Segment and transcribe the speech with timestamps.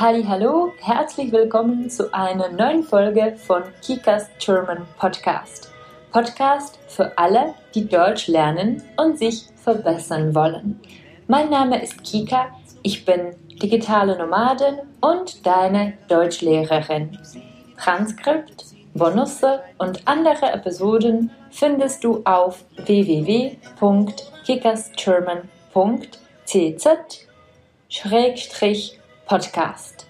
[0.00, 5.72] Hallo, herzlich willkommen zu einer neuen Folge von Kikas German Podcast.
[6.12, 10.78] Podcast für alle, die Deutsch lernen und sich verbessern wollen.
[11.26, 12.46] Mein Name ist Kika,
[12.84, 17.18] ich bin digitale Nomadin und deine Deutschlehrerin.
[17.76, 22.62] Transkript, Bonusse und andere Episoden findest du auf
[29.28, 30.08] www.kikasgerman.cz-podcast.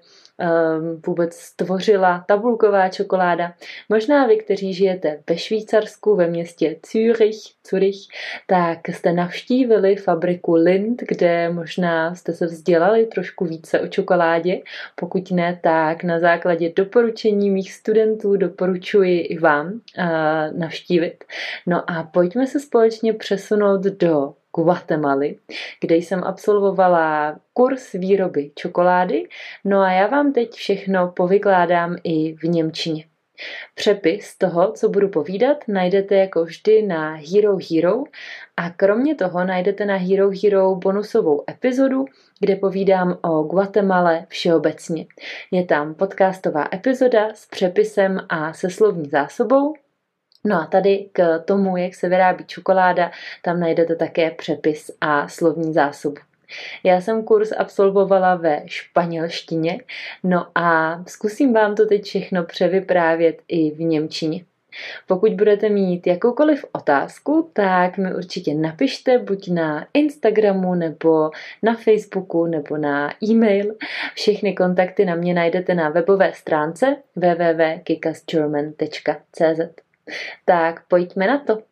[1.08, 3.54] vůbec stvořila tabulková čokoláda.
[3.90, 7.38] Možná vy, kteří žijete ve Švýcarsku, ve městě Zürich,
[7.70, 8.08] Zürich,
[8.48, 14.62] tak jste navštívili fabriku Lind, kde možná jste se vzdělali trošku více o čokoládě.
[14.96, 19.80] Pokud ne, tak na základě doporučení mých studentů doporučuji i vám uh,
[20.60, 21.24] navštívit.
[21.68, 25.38] No a pojďme se společně přesunout do Guatemaly,
[25.82, 29.28] kde jsem absolvovala kurz výroby čokolády,
[29.66, 33.06] no a já vám teď všechno povykládám i v Němčině.
[33.76, 38.04] Přepis toho, co budu povídat, najdete jako vždy na Hero Hero
[38.58, 42.06] a kromě toho najdete na Hero Hero bonusovou epizodu,
[42.40, 45.06] kde povídám o Guatemale všeobecně.
[45.52, 49.74] Je tam podcastová epizoda s přepisem a se slovní zásobou
[50.44, 55.74] No a tady k tomu, jak se vyrábí čokoláda, tam najdete také přepis a slovní
[55.74, 56.18] zásobu.
[56.84, 59.82] Já jsem kurz absolvovala ve španělštině,
[60.24, 64.44] no a zkusím vám to teď všechno převyprávět i v Němčině.
[65.08, 71.32] Pokud budete mít jakoukoliv otázku, tak mi určitě napište buď na Instagramu nebo
[71.64, 73.76] na Facebooku nebo na e-mail.
[74.14, 79.91] Všechny kontakty na mě najdete na webové stránce www.kikasgerman.cz.
[80.46, 81.64] Tak pojďme na to.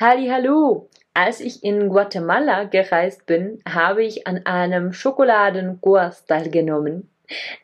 [0.00, 0.88] Hallo!
[1.14, 7.08] Als ich in Guatemala gereist bin, habe ich an einem Schokoladenkurs teilgenommen.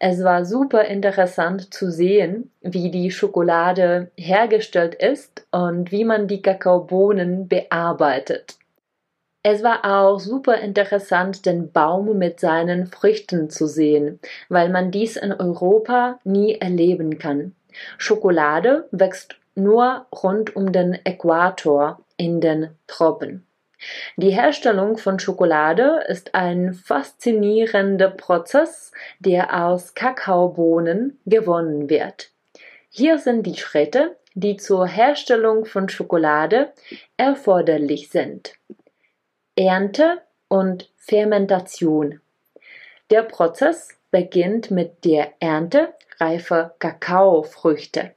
[0.01, 6.43] Es war super interessant zu sehen, wie die Schokolade hergestellt ist und wie man die
[6.43, 8.57] Kakaobohnen bearbeitet.
[9.45, 15.17] Es war auch super interessant, den Baum mit seinen Früchten zu sehen, weil man dies
[15.17, 17.55] in Europa nie erleben kann.
[17.99, 23.47] Schokolade wächst nur rund um den Äquator in den Tropen.
[24.17, 32.31] Die Herstellung von Schokolade ist ein faszinierender Prozess, der aus Kakaobohnen gewonnen wird.
[32.91, 36.73] Hier sind die Schritte, die zur Herstellung von Schokolade
[37.17, 38.55] erforderlich sind.
[39.57, 42.21] Ernte und Fermentation.
[43.11, 48.13] Der Prozess beginnt mit der Ernte reifer Kakaofrüchte.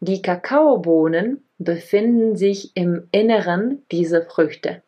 [0.00, 4.82] Die Kakaobohnen befinden sich im Inneren dieser Früchte.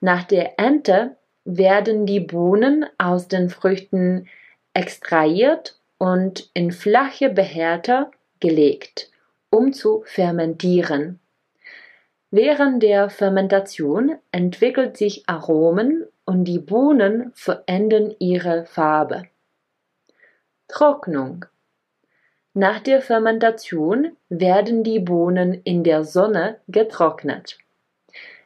[0.00, 4.28] Nach der Ernte werden die Bohnen aus den Früchten
[4.74, 8.10] extrahiert und in flache Behälter
[8.40, 9.10] gelegt,
[9.50, 11.20] um zu fermentieren.
[12.30, 19.24] Während der Fermentation entwickelt sich Aromen und die Bohnen verändern ihre Farbe.
[20.72, 21.44] Trocknung
[22.54, 27.58] nach der Fermentation werden die Bohnen in der Sonne getrocknet.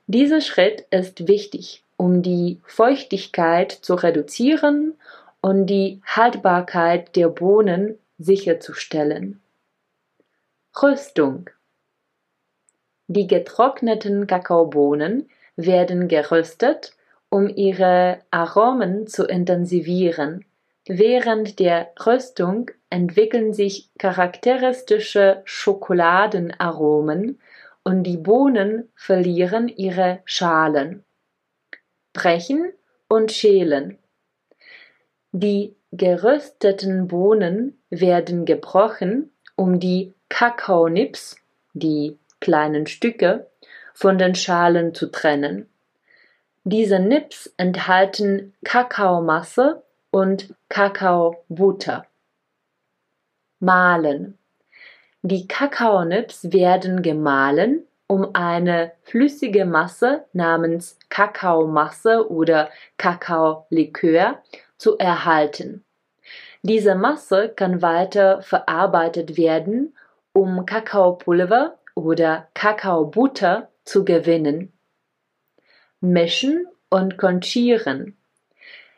[0.08, 4.94] Dieser Schritt ist wichtig, um die Feuchtigkeit zu reduzieren
[5.40, 9.40] und die Haltbarkeit der Bohnen sicherzustellen.
[10.82, 11.49] Röstung
[13.06, 16.93] Die getrockneten Kakaobohnen werden geröstet,
[17.29, 20.44] um ihre Aromen zu intensivieren.
[20.88, 27.41] Während der Röstung entwickeln sich charakteristische Schokoladenaromen
[27.83, 31.05] und die Bohnen verlieren ihre Schalen.
[32.12, 32.73] Brechen
[33.09, 33.99] und schälen.
[35.33, 41.37] Die gerösteten Bohnen werden gebrochen, um die Kakaonips,
[41.75, 43.50] die kleinen Stücke,
[43.93, 45.69] von den Schalen zu trennen.
[46.62, 49.82] Diese Nips enthalten Kakaomasse
[50.17, 52.07] und Kakaobutter.
[53.61, 54.39] Mahlen.
[55.21, 64.43] Die Kakaonips werden gemahlen, um eine flüssige Masse namens Kakaomasse oder Kakaolikör
[64.79, 65.85] zu erhalten.
[66.63, 69.95] Diese Masse kann weiter verarbeitet werden,
[70.33, 74.73] um Kakaopulver oder Kakaobutter zu gewinnen.
[76.01, 78.17] Mischen und konchieren.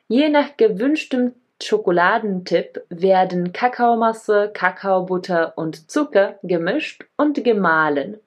[0.09, 8.19] Je nach gewünschtem Schokoladentipp werden Kakaomasse, Kakaobutter und Zucker gemischt und gemahlen.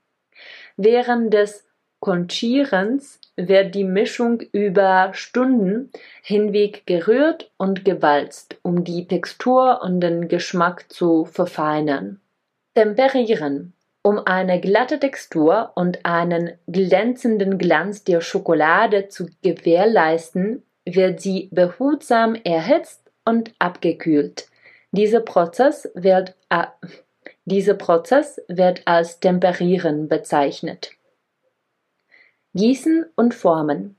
[0.77, 1.65] Während des
[1.99, 5.91] Konchierens wird die Mischung über Stunden
[6.21, 12.19] hinweg gerührt und gewalzt, um die Textur und den Geschmack zu verfeinern.
[12.75, 13.73] Temperieren.
[14.03, 22.35] Um eine glatte Textur und einen glänzenden Glanz der Schokolade zu gewährleisten, wird sie behutsam
[22.35, 24.47] erhitzt und abgekühlt.
[24.91, 26.65] Dieser Prozess wird, äh,
[27.45, 30.91] dieser Prozess wird als Temperieren bezeichnet.
[32.53, 33.95] Gießen und Formen.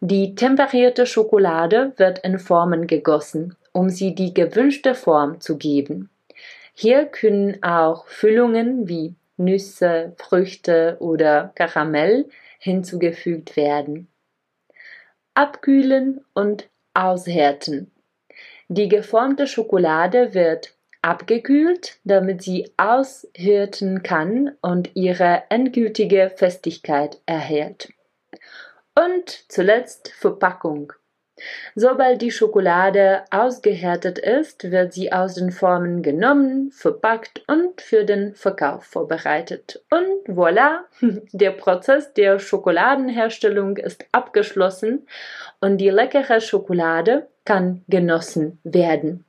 [0.00, 6.10] Die temperierte Schokolade wird in Formen gegossen, um sie die gewünschte Form zu geben.
[6.74, 12.26] Hier können auch Füllungen wie Nüsse, Früchte oder Karamell
[12.58, 14.08] hinzugefügt werden.
[15.34, 17.90] Abkühlen und aushärten.
[18.68, 27.92] Die geformte Schokolade wird abgekühlt, damit sie aushärten kann und ihre endgültige Festigkeit erhält.
[28.94, 30.92] Und zuletzt Verpackung.
[31.74, 38.34] Sobald die Schokolade ausgehärtet ist, wird sie aus den Formen genommen, verpackt und für den
[38.34, 39.82] Verkauf vorbereitet.
[39.90, 40.80] Und voilà,
[41.32, 45.06] der Prozess der Schokoladenherstellung ist abgeschlossen
[45.60, 49.24] und die leckere Schokolade kann genossen werden.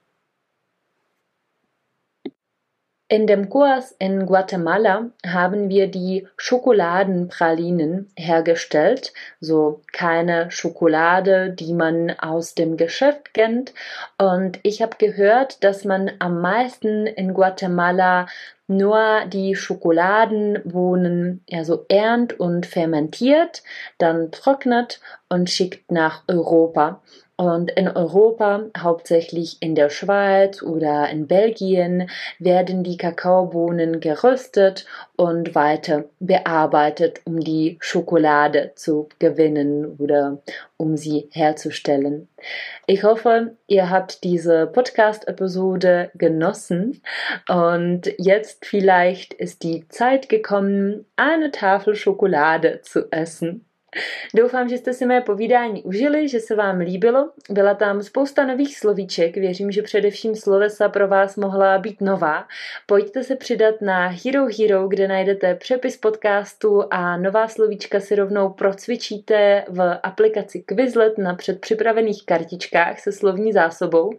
[3.07, 12.09] In dem Kurs in Guatemala haben wir die Schokoladenpralinen hergestellt, so keine Schokolade, die man
[12.19, 13.75] aus dem Geschäft kennt.
[14.17, 18.25] Und ich habe gehört, dass man am meisten in Guatemala
[18.65, 23.61] nur die Schokoladenbohnen also ernt und fermentiert,
[23.99, 24.99] dann trocknet
[25.29, 27.03] und schickt nach Europa.
[27.37, 32.09] Und in Europa, hauptsächlich in der Schweiz oder in Belgien,
[32.39, 34.85] werden die Kakaobohnen geröstet
[35.17, 40.37] und weiter bearbeitet, um die Schokolade zu gewinnen oder
[40.77, 42.29] um sie herzustellen.
[42.87, 47.01] Ich hoffe, ihr habt diese Podcast-Episode genossen
[47.49, 53.65] und jetzt vielleicht ist die Zeit gekommen, eine Tafel Schokolade zu essen.
[54.35, 57.29] Doufám, že jste si mé povídání užili, že se vám líbilo.
[57.49, 62.47] Byla tam spousta nových slovíček, věřím, že především slovesa pro vás mohla být nová.
[62.85, 68.49] Pojďte se přidat na Hero Hero, kde najdete přepis podcastu a nová slovíčka si rovnou
[68.49, 74.09] procvičíte v aplikaci Quizlet na předpřipravených kartičkách se slovní zásobou.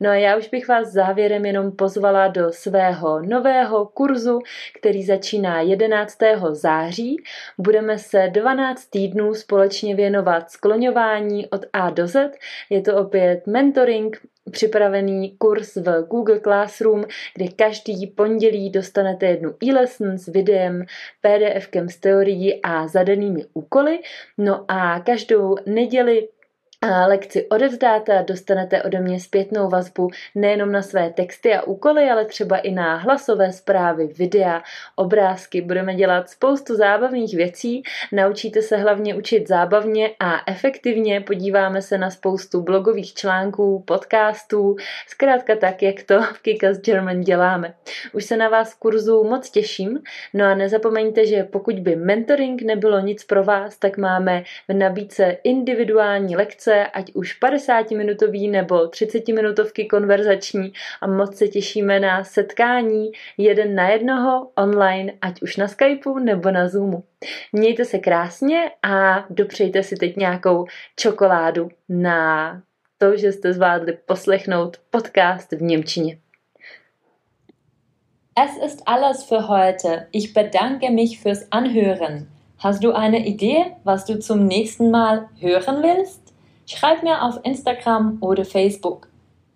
[0.00, 4.38] No a já už bych vás závěrem jenom pozvala do svého nového kurzu,
[4.78, 6.18] který začíná 11.
[6.50, 7.16] září.
[7.58, 12.30] Budeme se 12 týdnů týdnů společně věnovat skloňování od A do Z.
[12.70, 14.16] Je to opět mentoring,
[14.50, 20.84] připravený kurz v Google Classroom, kde každý pondělí dostanete jednu e-lesson s videem,
[21.20, 23.98] pdfkem s teorií a zadanými úkoly.
[24.38, 26.28] No a každou neděli
[27.06, 32.24] lekci odevzdáte a dostanete ode mě zpětnou vazbu nejenom na své texty a úkoly, ale
[32.24, 34.62] třeba i na hlasové zprávy, videa,
[34.96, 35.60] obrázky.
[35.60, 42.10] Budeme dělat spoustu zábavných věcí, naučíte se hlavně učit zábavně a efektivně, podíváme se na
[42.10, 47.74] spoustu blogových článků, podcastů, zkrátka tak, jak to v Kikas German děláme.
[48.12, 49.98] Už se na vás v kurzu moc těším,
[50.34, 55.36] no a nezapomeňte, že pokud by mentoring nebylo nic pro vás, tak máme v nabídce
[55.44, 63.12] individuální lekce, lekce, ať už 50-minutový nebo 30-minutovky konverzační a moc se těšíme na setkání
[63.38, 67.04] jeden na jednoho online, ať už na Skypeu nebo na Zoomu.
[67.52, 72.62] Mějte se krásně a dopřejte si teď nějakou čokoládu na
[72.98, 76.18] to, že jste zvládli poslechnout podcast v Němčině.
[78.34, 80.06] Es ist alles für heute.
[80.10, 82.28] Ich bedanke mich fürs Anhören.
[82.62, 86.21] Hast du eine Idee, was du zum nächsten Mal hören willst?
[86.72, 89.08] Schreib mir auf Instagram oder Facebook.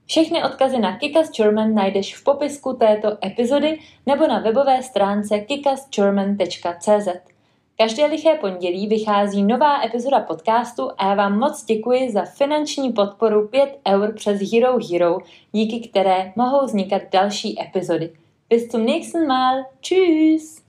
[0.07, 7.09] Všechny odkazy na Kikas German najdeš v popisku této epizody nebo na webové stránce kikasgerman.cz.
[7.79, 13.49] Každé liché pondělí vychází nová epizoda podcastu a já vám moc děkuji za finanční podporu
[13.49, 15.19] 5 eur přes Hero Hero,
[15.53, 18.13] díky které mohou vznikat další epizody.
[18.51, 19.65] Bis zum nächsten Mal.
[19.81, 20.66] Tschüss!